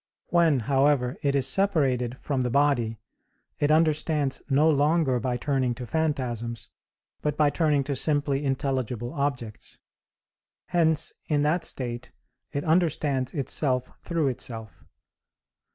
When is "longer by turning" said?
4.67-5.75